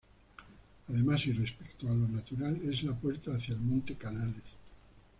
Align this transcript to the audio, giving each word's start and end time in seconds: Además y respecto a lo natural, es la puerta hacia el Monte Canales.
Además 0.89 1.27
y 1.27 1.31
respecto 1.31 1.87
a 1.87 1.93
lo 1.93 2.07
natural, 2.07 2.59
es 2.63 2.81
la 2.81 2.93
puerta 2.95 3.33
hacia 3.35 3.53
el 3.53 3.59
Monte 3.61 3.93
Canales. 3.97 4.41